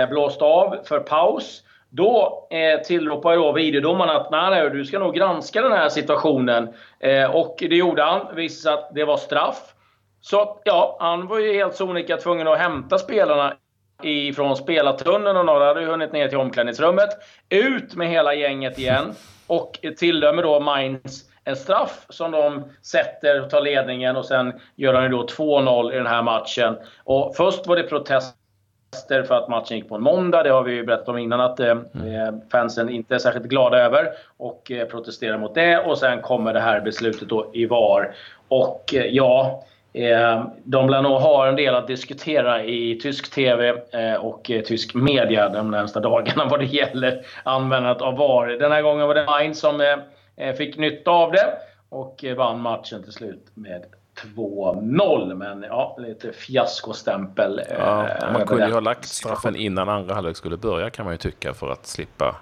Blåste 0.10 0.44
av 0.44 0.78
för 0.84 1.00
paus. 1.00 1.64
Då 1.94 2.48
eh, 2.52 2.82
tillropar 2.82 3.36
då 3.36 3.52
videodomaren 3.52 4.16
att 4.16 4.32
nej, 4.32 4.50
nej, 4.50 4.70
du 4.70 4.86
ska 4.86 5.00
nog 5.00 5.16
granska 5.16 5.62
den 5.62 5.72
här 5.72 5.90
situationen. 5.90 6.74
Eh, 7.00 7.36
och 7.36 7.56
det 7.60 7.76
gjorde 7.76 8.04
han. 8.04 8.36
Visade 8.36 8.78
att 8.78 8.96
det 8.96 9.04
var 9.04 9.18
straff. 9.18 9.74
Så 10.22 10.62
ja, 10.64 10.98
han 11.00 11.28
var 11.28 11.40
ju 11.40 11.54
helt 11.54 11.76
sonika 11.76 12.18
tvungen 12.18 12.48
att 12.48 12.58
hämta 12.58 12.98
spelarna 12.98 13.54
ifrån 14.04 14.58
spelartunneln 14.58 15.38
och 15.38 15.46
några 15.46 15.66
hade 15.66 15.86
hunnit 15.86 16.14
ner 16.14 16.28
till 16.28 16.38
omklädningsrummet. 16.38 17.10
Ut 17.50 17.96
med 17.96 18.10
hela 18.10 18.34
gänget 18.34 18.80
igen 18.80 19.14
och 19.48 19.80
tilldömer 19.98 20.44
då 20.44 20.60
Mainz 20.60 21.26
en 21.44 21.56
straff 21.56 22.06
som 22.10 22.32
de 22.32 22.64
sätter 22.82 23.42
och 23.42 23.50
tar 23.50 23.62
ledningen 23.62 24.16
och 24.16 24.26
sen 24.26 24.54
gör 24.76 24.94
han 24.94 25.04
ju 25.04 25.10
då 25.10 25.26
2-0 25.26 25.94
i 25.94 25.98
den 25.98 26.08
här 26.08 26.22
matchen. 26.22 26.78
Och 27.04 27.36
först 27.36 27.68
var 27.68 27.76
det 27.76 27.84
protest 27.84 28.36
för 29.28 29.36
att 29.36 29.50
matchen 29.50 29.78
gick 29.78 29.90
på 29.90 29.96
en 29.96 30.02
måndag. 30.02 30.44
Det 30.44 30.50
har 30.50 30.64
vi 30.64 30.74
ju 30.74 30.86
berättat 30.86 31.08
om 31.08 31.18
innan 31.18 31.42
att 31.42 31.60
eh, 31.60 31.72
mm. 31.72 32.42
fansen 32.52 32.90
inte 32.90 33.16
är 33.16 33.20
särskilt 33.20 33.46
glada 33.46 33.78
över 33.78 34.12
och 34.38 34.72
eh, 34.72 34.88
protesterar 34.88 35.38
mot 35.38 35.56
det. 35.56 35.78
Och 35.78 35.98
sen 35.98 36.22
kommer 36.22 36.54
det 36.54 36.60
här 36.60 36.82
beslutet 36.82 37.30
då 37.30 37.52
i 37.54 37.66
VAR. 37.66 38.16
Och 38.48 38.94
eh, 38.94 39.06
ja, 39.06 39.64
eh, 39.94 40.46
de 40.64 40.90
lär 40.90 41.02
nog 41.02 41.12
ha 41.12 41.48
en 41.48 41.56
del 41.56 41.76
att 41.76 41.88
diskutera 41.88 42.64
i 42.64 43.00
tysk 43.02 43.34
TV 43.36 43.70
eh, 43.70 44.14
och 44.14 44.52
eh, 44.52 44.62
tysk 44.62 44.96
media 44.96 45.50
de 45.50 45.72
närmsta 45.72 46.00
dagarna 46.00 46.46
vad 46.50 46.60
det 46.60 46.66
gäller 46.66 47.26
användandet 47.44 48.02
av 48.02 48.18
VAR. 48.18 48.48
Den 48.48 48.72
här 48.72 48.82
gången 48.82 49.08
var 49.08 49.16
det 49.16 49.26
Mainz 49.26 49.60
som 49.60 50.02
fick 50.58 50.78
nytta 50.78 51.12
av 51.12 51.32
det 51.32 51.54
och 51.90 52.26
vann 52.38 52.62
matchen 52.62 53.04
till 53.04 53.12
slut 53.12 53.46
med 53.54 53.86
2-0. 54.36 55.36
Men 55.36 55.62
ja, 55.62 55.98
lite 56.00 56.34
fiaskostämpel. 56.34 57.62
Ja, 57.70 58.08
eh, 58.08 58.34
man 58.34 58.48
kunde 58.48 58.68
ju 58.68 58.74
ha 58.74 58.80
lagt 58.80 59.08
straffen 59.08 59.56
innan 59.56 59.90
andra 59.90 60.14
halvlek 60.14 60.38
skulle 60.38 60.58
börja 60.58 60.90
kan 60.90 61.06
man 61.06 61.14
ju 61.14 61.18
tycka 61.18 61.54
för 61.54 61.70
att 61.70 61.88
slippa 61.88 62.36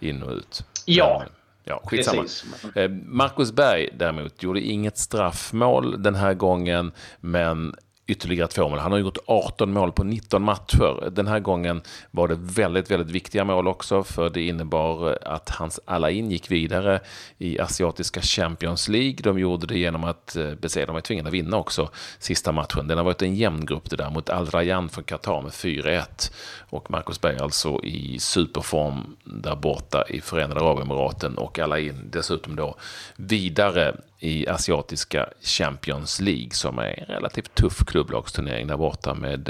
in 0.00 0.22
och 0.22 0.32
ut. 0.32 0.64
Ja. 0.84 1.22
Men, 1.24 1.32
ja, 1.64 1.80
skitsamma. 1.84 2.22
Precis. 2.22 2.76
Eh, 2.76 2.90
Marcus 2.90 3.52
Berg 3.52 3.90
däremot 3.96 4.42
gjorde 4.42 4.60
inget 4.60 4.98
straffmål 4.98 6.02
den 6.02 6.14
här 6.14 6.34
gången, 6.34 6.92
men 7.20 7.74
ytterligare 8.06 8.48
två 8.48 8.68
mål. 8.68 8.78
Han 8.78 8.92
har 8.92 8.98
gjort 8.98 9.18
18 9.26 9.72
mål 9.72 9.92
på 9.92 10.04
19 10.04 10.42
matcher. 10.42 11.10
Den 11.10 11.26
här 11.26 11.40
gången 11.40 11.82
var 12.10 12.28
det 12.28 12.36
väldigt, 12.38 12.90
väldigt 12.90 13.10
viktiga 13.10 13.44
mål 13.44 13.68
också, 13.68 14.04
för 14.04 14.30
det 14.30 14.46
innebar 14.46 15.18
att 15.22 15.50
hans 15.50 15.80
Alain 15.84 16.30
gick 16.30 16.50
vidare 16.50 17.00
i 17.38 17.60
asiatiska 17.60 18.20
Champions 18.20 18.88
League. 18.88 19.16
De 19.22 19.38
gjorde 19.38 19.66
det 19.66 19.78
genom 19.78 20.04
att 20.04 20.36
eh, 20.36 20.54
besegra, 20.54 20.86
de 20.86 20.92
var 20.92 21.00
tvingade 21.00 21.28
att 21.28 21.34
vinna 21.34 21.56
också 21.56 21.90
sista 22.18 22.52
matchen. 22.52 22.88
Den 22.88 22.98
har 22.98 23.04
varit 23.04 23.22
en 23.22 23.34
jämn 23.34 23.66
grupp 23.66 23.90
det 23.90 23.96
där, 23.96 24.10
mot 24.10 24.30
Al 24.30 24.46
Rayyan 24.46 24.88
från 24.88 25.04
Qatar 25.04 25.42
med 25.42 25.52
4-1. 25.52 26.32
Och 26.70 26.90
Marcus 26.90 27.20
Berg 27.20 27.38
alltså 27.38 27.84
i 27.84 28.18
superform 28.18 29.16
där 29.24 29.56
borta 29.56 30.04
i 30.08 30.20
Förenade 30.20 30.60
Arabemiraten 30.60 31.38
och 31.38 31.58
Alain 31.58 32.10
dessutom 32.10 32.56
då 32.56 32.76
vidare 33.16 33.96
i 34.18 34.48
asiatiska 34.48 35.28
Champions 35.42 36.20
League 36.20 36.50
som 36.50 36.78
är 36.78 37.04
en 37.08 37.14
relativt 37.14 37.54
tuff 37.54 37.84
klubblagsturnering 37.86 38.66
där 38.66 38.76
borta 38.76 39.14
med 39.14 39.48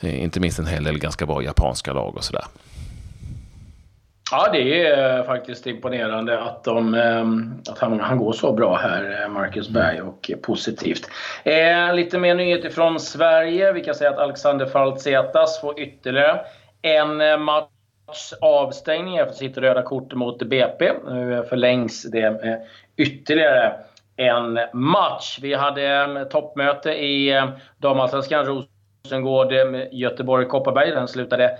eh, 0.00 0.22
inte 0.24 0.40
minst 0.40 0.58
en 0.58 0.66
hel 0.66 0.84
del 0.84 0.98
ganska 0.98 1.26
bra 1.26 1.42
japanska 1.42 1.92
lag 1.92 2.16
och 2.16 2.24
sådär. 2.24 2.44
Ja, 4.30 4.48
det 4.52 4.86
är 4.86 5.22
faktiskt 5.22 5.66
imponerande 5.66 6.40
att, 6.40 6.64
de, 6.64 6.94
ehm, 6.94 7.54
att 7.70 7.78
han, 7.78 8.00
han 8.00 8.18
går 8.18 8.32
så 8.32 8.52
bra 8.52 8.76
här, 8.76 9.22
eh, 9.22 9.28
Marcus 9.28 9.68
Berg, 9.68 10.00
och 10.02 10.30
positivt. 10.42 11.10
Eh, 11.44 11.94
lite 11.94 12.18
mer 12.18 12.34
nyheter 12.34 12.70
från 12.70 13.00
Sverige. 13.00 13.72
Vi 13.72 13.84
kan 13.84 13.94
säga 13.94 14.10
att 14.10 14.18
Alexander 14.18 14.66
Faltsetas 14.66 15.60
får 15.60 15.80
ytterligare 15.80 16.40
en 16.82 17.20
eh, 17.20 17.38
match 17.38 17.73
avstängning 18.40 19.16
efter 19.16 19.34
sitt 19.34 19.58
röda 19.58 19.82
kort 19.82 20.14
mot 20.14 20.42
BP. 20.42 20.92
Nu 21.04 21.44
förlängs 21.48 22.02
det 22.02 22.30
med 22.30 22.66
ytterligare 22.96 23.72
en 24.16 24.58
match. 24.72 25.38
Vi 25.42 25.54
hade 25.54 25.82
eh, 25.82 26.24
toppmöte 26.24 26.92
i 26.92 27.32
eh, 27.32 27.48
damallsvenskan. 27.78 28.66
Rosengård, 29.04 29.52
eh, 29.52 29.86
Göteborg-Kopparberg. 29.92 30.90
Den 30.90 31.08
slutade 31.08 31.58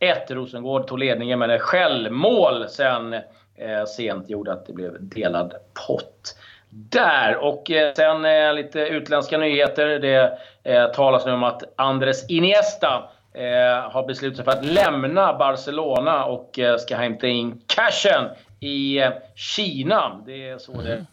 1-1. 0.00 0.34
Rosengård 0.34 0.86
tog 0.86 0.98
ledningen 0.98 1.38
med 1.38 1.50
ett 1.50 1.62
självmål 1.62 2.68
sen 2.68 3.12
eh, 3.12 3.84
sent 3.96 4.30
gjorde 4.30 4.52
att 4.52 4.66
det 4.66 4.72
blev 4.72 5.08
delad 5.08 5.54
pott. 5.86 6.36
Där! 6.76 7.36
Och 7.36 7.70
eh, 7.70 7.94
sen 7.94 8.24
eh, 8.24 8.54
lite 8.54 8.80
utländska 8.80 9.38
nyheter. 9.38 9.86
Det 9.86 10.38
eh, 10.62 10.86
talas 10.86 11.26
nu 11.26 11.32
om 11.32 11.42
att 11.42 11.62
Andres 11.76 12.30
Iniesta 12.30 13.10
eh, 13.34 13.90
har 13.90 14.06
beslutat 14.06 14.36
sig 14.36 14.44
för 14.44 14.52
att 14.52 14.64
lämna 14.64 15.38
Barcelona 15.38 16.24
och 16.24 16.58
eh, 16.58 16.76
ska 16.76 16.96
hämta 16.96 17.26
in 17.26 17.60
cashen 17.66 18.28
i 18.60 18.98
eh, 18.98 19.10
Kina. 19.34 20.22
Det 20.26 20.48
är 20.48 20.58
så 20.58 20.72
det 20.72 20.92
mm. 20.92 21.04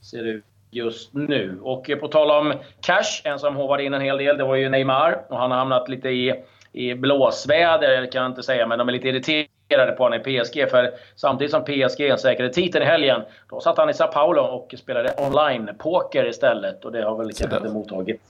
ser 0.00 0.24
ut 0.24 0.44
just 0.70 1.14
nu. 1.14 1.58
Och 1.62 1.90
på 2.00 2.08
tal 2.08 2.30
om 2.30 2.54
cash, 2.80 3.20
en 3.24 3.38
som 3.38 3.56
hovade 3.56 3.84
in 3.84 3.94
en 3.94 4.00
hel 4.00 4.18
del, 4.18 4.36
det 4.36 4.44
var 4.44 4.54
ju 4.54 4.68
Neymar. 4.68 5.24
Och 5.28 5.38
han 5.38 5.50
har 5.50 5.58
hamnat 5.58 5.88
lite 5.88 6.08
i 6.08 6.44
i 6.76 6.94
blåsväder 6.94 8.06
kan 8.12 8.22
jag 8.22 8.30
inte 8.30 8.42
säga, 8.42 8.66
men 8.66 8.78
de 8.78 8.88
är 8.88 8.92
lite 8.92 9.08
irriterade 9.08 9.92
på 9.92 10.02
honom 10.02 10.20
i 10.20 10.22
PSG. 10.22 10.70
För 10.70 10.90
samtidigt 11.14 11.50
som 11.50 11.64
PSG 11.64 12.18
säkrade 12.18 12.52
titeln 12.52 12.84
i 12.84 12.86
helgen, 12.86 13.22
då 13.50 13.60
satt 13.60 13.78
han 13.78 13.90
i 13.90 13.94
Sao 13.94 14.06
Paulo 14.06 14.42
och 14.42 14.74
spelade 14.78 15.14
online-poker 15.18 16.28
istället. 16.28 16.84
Och 16.84 16.92
det 16.92 17.02
har 17.02 17.16
väl 17.16 17.32
kanske 17.32 17.56
inte 17.56 17.68
mottagit 17.68 18.20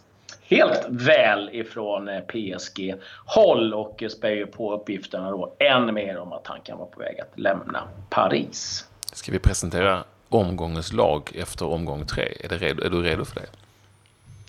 helt 0.48 0.86
väl 0.88 1.50
ifrån 1.52 2.08
eh, 2.08 2.20
PSG-håll 2.20 3.74
och 3.74 4.02
spär 4.10 4.30
ju 4.30 4.46
på 4.46 4.74
uppgifterna 4.74 5.30
då 5.30 5.56
än 5.58 5.94
mer 5.94 6.18
om 6.18 6.32
att 6.32 6.46
han 6.46 6.60
kan 6.60 6.78
vara 6.78 6.88
på 6.88 7.00
väg 7.00 7.20
att 7.20 7.38
lämna 7.38 7.82
Paris. 8.10 8.84
Ska 9.12 9.32
vi 9.32 9.38
presentera 9.38 10.04
omgångens 10.28 10.92
lag 10.92 11.32
efter 11.34 11.66
omgång 11.66 12.06
tre? 12.06 12.28
Är, 12.40 12.48
redo, 12.48 12.84
är 12.84 12.90
du 12.90 13.02
redo 13.02 13.24
för 13.24 13.34
det? 13.34 13.46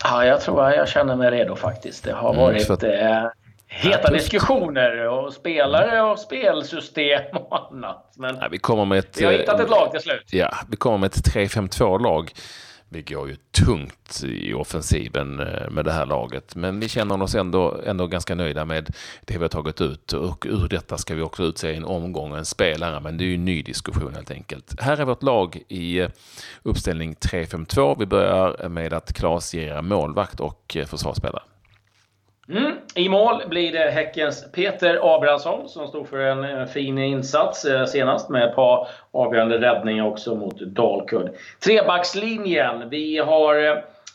Ja, 0.04 0.24
jag 0.24 0.40
tror 0.40 0.70
jag 0.70 0.88
känner 0.88 1.16
mig 1.16 1.30
redo 1.30 1.56
faktiskt. 1.56 2.04
Det 2.04 2.12
har 2.12 2.30
mm, 2.30 2.42
varit 2.42 2.82
mm, 2.82 3.30
heta 3.66 4.10
diskussioner 4.10 5.08
och 5.08 5.32
spelare 5.32 6.02
och 6.02 6.18
spelsystem 6.18 7.22
och 7.32 7.70
annat. 7.72 8.12
Men 8.16 8.36
ja, 8.40 8.48
vi, 8.50 8.58
kommer 8.58 8.84
med 8.84 8.98
ett, 8.98 9.20
vi 9.20 9.24
har 9.24 9.32
hittat 9.32 9.60
ett 9.60 9.70
lag 9.70 9.90
till 9.90 10.00
slut. 10.00 10.24
Ja, 10.32 10.54
vi 10.70 10.76
kommer 10.76 10.98
med 10.98 11.06
ett 11.06 11.34
3-5-2-lag. 11.34 12.32
Vi 12.90 13.02
går 13.02 13.28
ju 13.28 13.36
tungt 13.36 14.24
i 14.24 14.54
offensiven 14.54 15.40
eh, 15.40 15.70
med 15.70 15.84
det 15.84 15.92
här 15.92 16.06
laget, 16.06 16.56
men 16.56 16.80
vi 16.80 16.88
känner 16.88 17.22
oss 17.22 17.34
ändå, 17.34 17.80
ändå 17.86 18.06
ganska 18.06 18.34
nöjda 18.34 18.64
med 18.64 18.94
det 19.20 19.36
vi 19.36 19.44
har 19.44 19.48
tagit 19.48 19.80
ut 19.80 20.12
och 20.12 20.46
ur 20.48 20.68
detta 20.68 20.98
ska 20.98 21.14
vi 21.14 21.22
också 21.22 21.42
utse 21.42 21.74
en 21.74 21.84
omgång 21.84 22.34
en 22.34 22.44
spelare, 22.44 23.00
men 23.00 23.18
det 23.18 23.24
är 23.24 23.26
ju 23.26 23.34
en 23.34 23.44
ny 23.44 23.62
diskussion 23.62 24.14
helt 24.14 24.30
enkelt. 24.30 24.80
Här 24.80 25.00
är 25.00 25.04
vårt 25.04 25.22
lag 25.22 25.62
i 25.68 25.98
eh, 25.98 26.08
uppställning 26.62 27.14
3-5-2. 27.14 27.96
Vi 27.98 28.06
börjar 28.06 28.68
med 28.68 28.92
att 28.92 29.12
Klas 29.12 29.54
ger 29.54 29.82
målvakt 29.82 30.40
och 30.40 30.76
eh, 30.76 30.86
försvarsspelare. 30.86 31.42
Mm. 32.50 32.72
I 32.94 33.08
mål 33.08 33.42
blir 33.48 33.72
det 33.72 33.90
Häckens 33.90 34.52
Peter 34.52 35.16
Abrahamsson 35.16 35.68
som 35.68 35.86
stod 35.86 36.08
för 36.08 36.18
en 36.18 36.44
eh, 36.44 36.66
fin 36.66 36.98
insats 36.98 37.64
eh, 37.64 37.84
senast 37.84 38.28
med 38.28 38.48
ett 38.48 38.54
par 38.54 38.88
avgörande 39.12 39.60
räddningar 39.60 40.06
också 40.06 40.34
mot 40.34 40.60
Dalkurd. 40.60 41.30
Trebackslinjen. 41.64 42.88
Vi 42.90 43.18
har 43.18 43.66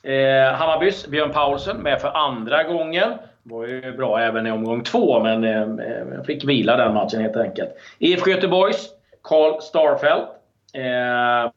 eh, 0.03 0.53
Hammarbys 0.53 1.07
Björn 1.07 1.31
Paulsen 1.31 1.77
med 1.77 2.01
för 2.01 2.17
andra 2.17 2.63
gången. 2.63 3.13
Var 3.43 3.67
ju 3.67 3.97
bra 3.97 4.19
även 4.19 4.47
i 4.47 4.51
omgång 4.51 4.83
två, 4.83 5.19
men 5.19 5.43
eh, 5.79 6.23
fick 6.25 6.43
vila 6.45 6.77
den 6.77 6.93
matchen 6.93 7.21
helt 7.21 7.37
enkelt. 7.37 7.69
IFK 7.99 8.29
Göteborgs 8.29 8.89
Karl 9.21 9.61
Starfelt. 9.61 10.29
Eh, 10.73 11.51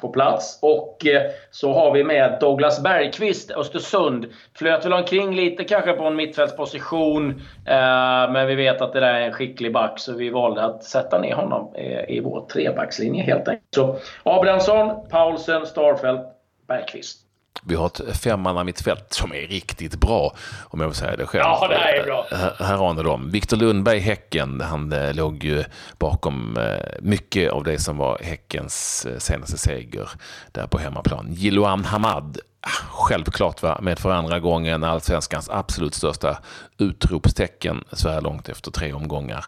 på 0.00 0.08
plats. 0.08 0.58
Och 0.62 1.06
eh, 1.06 1.30
så 1.50 1.72
har 1.72 1.92
vi 1.92 2.04
med 2.04 2.36
Douglas 2.40 2.82
Bergqvist, 2.82 3.50
Östersund. 3.50 4.26
Flöt 4.54 4.84
väl 4.84 4.92
omkring 4.92 5.34
lite 5.34 5.64
kanske 5.64 5.92
på 5.92 6.04
en 6.04 6.16
mittfältsposition. 6.16 7.30
Eh, 7.66 8.32
men 8.32 8.46
vi 8.46 8.54
vet 8.54 8.80
att 8.80 8.92
det 8.92 9.00
där 9.00 9.14
är 9.14 9.20
en 9.20 9.32
skicklig 9.32 9.72
back 9.72 9.98
så 9.98 10.12
vi 10.12 10.30
valde 10.30 10.64
att 10.64 10.84
sätta 10.84 11.18
ner 11.18 11.34
honom 11.34 11.76
i 12.08 12.20
vår 12.20 12.46
trebackslinje 12.52 13.22
helt 13.22 13.48
enkelt. 13.48 13.74
Så 13.74 13.96
Abrahamsson, 14.22 15.08
Paulsen, 15.10 15.66
Starfelt, 15.66 16.26
Bergqvist. 16.68 17.25
Vi 17.62 17.74
har 17.74 17.86
ett 17.86 18.16
femmanna 18.16 18.64
mittfält 18.64 19.06
som 19.10 19.32
är 19.32 19.46
riktigt 19.46 19.94
bra, 19.94 20.32
om 20.64 20.80
jag 20.80 20.88
vill 20.88 20.96
säga 20.96 21.16
det 21.16 21.26
själv. 21.26 21.42
Ja, 21.44 21.68
det 21.68 21.76
här 21.76 21.94
är 21.94 22.04
bra. 22.04 22.26
Här 22.58 22.76
har 22.76 22.94
ni 22.94 23.02
dem. 23.02 23.30
Viktor 23.30 23.56
Lundberg, 23.56 23.98
Häcken, 23.98 24.60
han 24.60 24.92
eh, 24.92 25.14
låg 25.14 25.44
ju 25.44 25.64
bakom 25.98 26.56
eh, 26.56 27.00
mycket 27.00 27.52
av 27.52 27.64
det 27.64 27.78
som 27.78 27.96
var 27.96 28.18
Häckens 28.22 29.06
eh, 29.10 29.18
senaste 29.18 29.58
seger 29.58 30.08
där 30.52 30.66
på 30.66 30.78
hemmaplan. 30.78 31.26
Jiloan 31.30 31.84
Hamad, 31.84 32.38
självklart 32.90 33.62
va, 33.62 33.78
med 33.82 33.98
för 33.98 34.10
andra 34.10 34.40
gången 34.40 34.84
allsvenskans 34.84 35.50
absolut 35.50 35.94
största 35.94 36.38
utropstecken 36.78 37.84
så 37.92 38.08
här 38.08 38.20
långt 38.20 38.48
efter 38.48 38.70
tre 38.70 38.92
omgångar. 38.92 39.44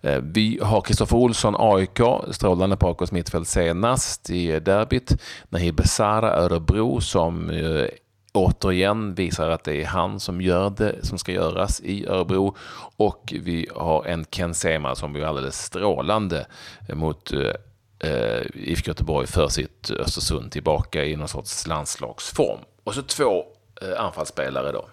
Eh, 0.00 0.20
vi 0.22 0.60
har 0.62 0.80
Kristoffer 0.80 1.16
Olsson, 1.16 1.54
AIK, 1.58 2.00
strålande 2.30 2.76
på 2.76 2.88
AIKs 2.88 3.12
mittfält 3.12 3.48
senast 3.48 4.30
i 4.30 4.60
derbyt. 4.60 5.22
Nahir 5.48 5.72
Besara, 5.72 6.36
Örebro, 6.36 7.00
som 7.00 7.50
eh, 7.50 7.86
återigen 8.32 9.14
visar 9.14 9.50
att 9.50 9.64
det 9.64 9.82
är 9.82 9.86
han 9.86 10.20
som 10.20 10.40
gör 10.40 10.70
det 10.70 11.06
som 11.06 11.18
ska 11.18 11.32
göras 11.32 11.80
i 11.80 12.06
Örebro. 12.06 12.56
Och 12.96 13.34
vi 13.42 13.68
har 13.74 14.04
en 14.04 14.24
Ken 14.24 14.54
Sema 14.54 14.94
som 14.94 15.16
är 15.16 15.24
alldeles 15.24 15.64
strålande 15.64 16.46
mot 16.94 17.32
eh, 17.32 17.50
eh, 18.04 18.46
IFK 18.54 18.88
Göteborg 18.88 19.26
för 19.26 19.48
sitt 19.48 19.90
Östersund 19.90 20.52
tillbaka 20.52 21.04
i 21.04 21.16
någon 21.16 21.28
sorts 21.28 21.66
landslagsform. 21.66 22.58
Och 22.84 22.94
så 22.94 23.02
två 23.02 23.44
eh, 23.82 24.04
anfallsspelare 24.04 24.72
då. 24.72 24.88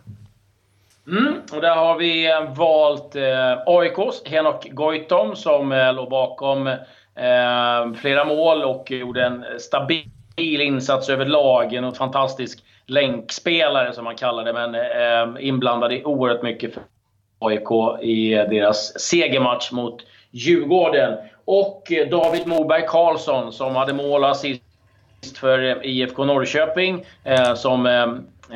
Mm, 1.07 1.33
och 1.51 1.61
där 1.61 1.75
har 1.75 1.97
vi 1.97 2.31
eh, 2.31 2.53
valt 2.53 3.15
eh, 3.15 3.57
AIKs 3.65 4.21
Henok 4.25 4.69
Goitom 4.71 5.35
som 5.35 5.71
eh, 5.71 5.93
låg 5.93 6.09
bakom 6.09 6.67
eh, 6.67 7.93
flera 8.01 8.25
mål 8.25 8.63
och 8.63 8.91
gjorde 8.91 9.25
en 9.25 9.45
stabil 9.59 10.05
insats 10.37 11.09
överlag. 11.09 11.73
En 11.73 11.91
fantastisk 11.91 12.63
länkspelare 12.85 13.93
som 13.93 14.03
man 14.03 14.15
kallar 14.15 14.43
det, 14.43 14.53
men 14.53 14.75
eh, 14.75 15.47
inblandad 15.47 15.93
i 15.93 16.03
oerhört 16.03 16.43
mycket 16.43 16.73
för 16.73 16.83
AIK 17.39 18.01
i 18.01 18.33
eh, 18.33 18.49
deras 18.49 18.99
segermatch 18.99 19.71
mot 19.71 20.01
Djurgården. 20.35 21.17
Och 21.45 21.91
eh, 21.91 22.09
David 22.09 22.47
Moberg 22.47 22.85
Karlsson 22.87 23.53
som 23.53 23.75
hade 23.75 23.93
mål 23.93 24.23
och 24.23 24.29
assist 24.29 24.61
för 25.35 25.63
eh, 25.63 25.77
IFK 25.83 26.25
Norrköping. 26.25 27.05
Eh, 27.23 27.55
som 27.55 27.83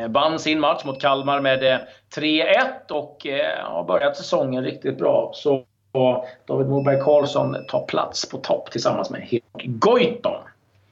vann 0.10 0.40
sin 0.40 0.60
match 0.60 0.86
mot 0.86 1.02
Kalmar 1.02 1.42
med 1.42 1.88
3-1 2.16 2.92
och 2.92 3.28
har 3.64 3.84
börjat 3.84 4.18
säsongen 4.18 4.64
riktigt 4.64 4.98
bra. 4.98 5.32
Så 5.34 5.64
David 6.48 6.68
Moberg 6.68 7.00
Karlsson 7.02 7.58
tar 7.68 7.86
plats 7.86 8.30
på 8.30 8.38
topp 8.38 8.72
tillsammans 8.72 9.10
med 9.10 9.22
Henrik 9.22 9.80
Goitom. 9.80 10.42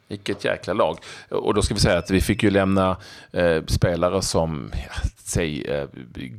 Vilket 0.08 0.46
jäkla 0.46 0.74
lag. 0.74 0.98
Och 1.29 1.53
då 1.53 1.62
ska 1.62 1.74
vi 1.74 1.79
säga 1.79 1.98
att 1.98 2.12
vi 2.12 2.22
fick 2.22 2.44
ju 2.44 2.50
lämna 2.50 2.98
eh, 3.32 3.63
spelare 3.65 4.22
som, 4.22 4.72
ja, 4.74 5.10
säg 5.17 5.62
eh, 5.62 5.88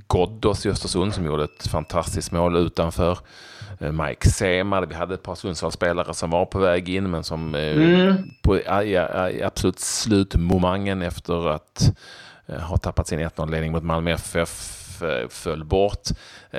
Ghoddos 0.08 0.66
i 0.66 0.68
Östersund 0.68 1.14
som 1.14 1.26
gjorde 1.26 1.44
ett 1.44 1.66
fantastiskt 1.66 2.32
mål 2.32 2.56
utanför. 2.56 3.18
Eh, 3.78 3.92
Mike 3.92 4.30
Sema, 4.30 4.86
vi 4.86 4.94
hade 4.94 5.14
ett 5.14 5.22
par 5.22 5.34
Sundsvallsspelare 5.34 6.14
som 6.14 6.30
var 6.30 6.46
på 6.46 6.58
väg 6.58 6.88
in 6.88 7.10
men 7.10 7.24
som 7.24 7.54
eh, 7.54 7.76
mm. 7.76 8.30
på 8.42 8.56
i, 8.56 8.92
i, 9.32 9.42
absolut 9.42 9.78
slutmomangen 9.78 11.02
efter 11.02 11.48
att 11.48 11.92
har 12.60 12.76
tappat 12.76 13.08
sin 13.08 13.20
1-0-ledning 13.20 13.72
mot 13.72 13.82
Malmö 13.82 14.10
FF 14.10 14.74
föll 15.28 15.64
bort. 15.64 16.08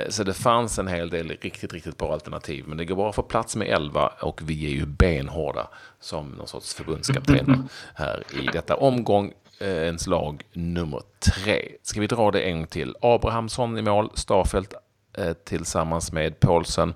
Så 0.08 0.24
det 0.24 0.34
fanns 0.34 0.78
en 0.78 0.88
hel 0.88 1.10
del 1.10 1.28
riktigt, 1.28 1.72
riktigt 1.72 1.96
bra 1.96 2.12
alternativ. 2.12 2.64
Men 2.68 2.76
det 2.76 2.84
går 2.84 2.96
bra 2.96 3.08
att 3.08 3.14
få 3.14 3.22
plats 3.22 3.56
med 3.56 3.68
11 3.68 4.12
och 4.20 4.40
vi 4.44 4.66
är 4.66 4.70
ju 4.70 4.86
benhårda 4.86 5.68
som 6.00 6.30
någon 6.30 6.46
sorts 6.46 6.74
förbundskaptener 6.74 7.58
här 7.94 8.22
i 8.42 8.46
detta 8.52 8.76
omgång 8.76 9.32
ens 9.60 10.06
lag 10.06 10.42
nummer 10.52 11.02
tre. 11.18 11.68
Ska 11.82 12.00
vi 12.00 12.06
dra 12.06 12.30
det 12.30 12.40
en 12.40 12.56
gång 12.56 12.66
till? 12.66 12.96
Abrahamsson 13.00 13.78
i 13.78 13.82
mål, 13.82 14.10
Starfelt 14.14 14.72
eh, 14.72 14.78
Eh, 15.20 15.32
tillsammans 15.32 16.12
med 16.12 16.40
Paulsen 16.40 16.94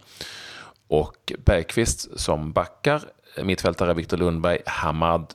och 0.89 1.33
Bergqvist 1.39 2.21
som 2.21 2.53
backar. 2.53 3.03
Mittfältare 3.43 3.95
Viktor 3.95 4.17
Lundberg, 4.17 4.59
Hamad, 4.67 5.35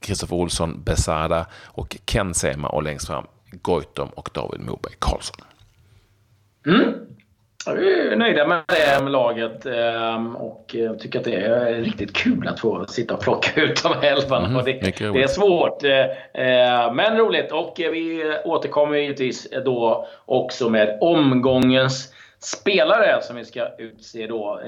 Kristoffer 0.00 0.36
Olsson, 0.36 0.82
Besada 0.84 1.46
och 1.64 1.96
Ken 2.04 2.34
Sema 2.34 2.68
och 2.68 2.82
längst 2.82 3.06
fram 3.06 3.26
Goitom 3.50 4.08
och 4.08 4.30
David 4.34 4.60
Moberg 4.60 4.94
Karlsson. 4.98 5.36
Mm. 6.66 7.07
Vi 7.74 8.08
är 8.08 8.16
nöjda 8.16 8.46
med 8.46 8.62
det 8.66 9.02
med 9.02 9.12
laget 9.12 9.66
ehm, 9.66 10.36
och 10.36 10.76
eh, 10.76 10.92
tycker 10.92 11.18
att 11.18 11.24
det 11.24 11.34
är 11.34 11.74
riktigt 11.74 12.16
kul 12.16 12.48
att 12.48 12.60
få 12.60 12.86
sitta 12.86 13.14
och 13.14 13.20
plocka 13.20 13.60
ut 13.60 13.82
de 13.82 13.92
här 13.92 14.12
elvarna. 14.12 14.46
Mm, 14.46 14.64
det, 14.64 14.72
det, 15.12 15.22
är 15.22 15.26
svårt, 15.26 15.84
eh, 15.84 15.90
eh, 15.90 16.92
men 16.92 17.16
roligt. 17.16 17.52
Och 17.52 17.74
vi 17.76 18.34
återkommer 18.44 18.96
givetvis 18.96 19.48
då 19.64 20.08
också 20.26 20.68
med 20.68 20.98
omgångens 21.00 22.12
spelare 22.40 23.22
som 23.22 23.36
vi 23.36 23.44
ska 23.44 23.68
utse 23.78 24.26
då. 24.26 24.60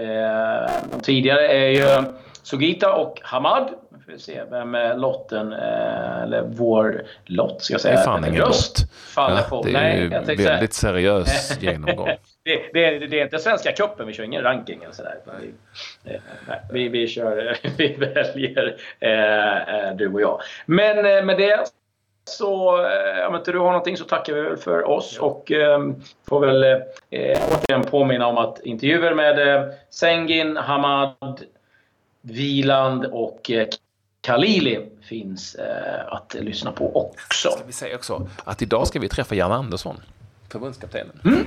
De 0.93 1.01
tidigare 1.03 1.49
är 1.49 1.69
ju 1.69 2.03
Sugita 2.43 2.95
och 2.95 3.21
Hamad. 3.23 3.69
Nu 3.93 3.99
får 4.05 4.13
vi 4.13 4.19
se 4.19 4.43
vem 4.51 4.77
lotten, 4.97 5.53
eller 5.53 6.43
vår 6.47 7.03
lott 7.25 7.63
ska 7.63 7.75
jag 7.75 7.81
säga. 7.81 7.95
Det 7.95 8.01
är 8.01 8.05
fan 8.05 8.25
ingen 8.25 8.41
lott. 8.41 8.77
Ja, 9.17 9.61
det 9.65 9.69
är 9.69 9.73
Nej, 9.73 10.01
ju 10.01 10.09
väldigt 10.45 10.75
seriös 10.75 11.59
genomgång. 11.61 12.09
Det, 12.43 12.71
det, 12.73 13.07
det, 13.07 13.21
är 13.21 13.25
inte 13.25 13.39
Svenska 13.39 13.73
cupen, 13.73 14.07
vi 14.07 14.13
kör 14.13 14.25
ingen 14.25 14.43
ranking 14.43 14.83
eller 14.83 14.95
sådär. 14.95 15.17
Vi, 15.41 16.19
vi, 16.73 16.89
vi, 16.89 17.07
kör, 17.09 17.59
vi 17.77 17.95
väljer 17.95 18.77
eh, 19.01 19.89
eh, 19.89 19.97
du 19.97 20.09
och 20.09 20.21
jag. 20.21 20.41
Men 20.67 20.99
eh, 20.99 21.25
med 21.25 21.39
det 21.39 21.65
så, 22.25 22.85
eh, 22.87 23.27
om 23.29 23.35
inte 23.35 23.53
du 23.53 23.59
har 23.59 23.67
någonting 23.67 23.97
så 23.97 24.05
tackar 24.05 24.35
vi 24.35 24.41
väl 24.41 24.57
för 24.57 24.89
oss 24.89 25.19
och 25.19 25.53
eh, 25.53 25.81
får 26.29 26.41
väl 26.41 26.63
eh, 27.11 27.39
återigen 27.53 27.83
påminna 27.83 28.27
om 28.27 28.39
att 28.39 28.61
intervjuer 28.61 29.15
med 29.15 29.49
eh, 29.49 29.71
Sengin, 29.91 30.57
Hamad, 30.57 31.45
Viland 32.21 33.07
och 33.07 33.51
eh, 33.51 33.69
Khalili 34.27 34.87
finns 35.03 35.55
eh, 35.55 36.13
att 36.13 36.35
lyssna 36.35 36.73
på 36.73 36.97
också. 36.97 37.51
Ska 37.51 37.65
vi 37.67 37.73
säga 37.73 37.97
också 37.97 38.29
att 38.45 38.63
idag 38.63 38.87
ska 38.87 39.01
vi 39.01 39.09
träffa 39.09 39.35
Jan 39.35 39.53
Andersson, 39.53 39.97
förbundskaptenen. 40.49 41.21
Mm. 41.25 41.47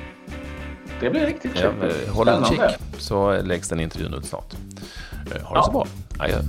Det 1.03 1.09
blir 1.09 1.25
riktigt 1.25 1.53
kul. 1.53 1.73
Ja, 2.07 2.13
håll 2.13 2.29
utkik 2.29 2.59
så 2.97 3.41
läggs 3.41 3.69
den 3.69 3.79
intervjun 3.79 4.13
ut 4.13 4.25
snart. 4.25 4.53
Eh, 5.35 5.41
ha 5.41 5.53
det 5.53 5.59
ja. 5.59 5.63
så 5.63 5.71
bra. 5.71 5.87
Adjö. 6.19 6.39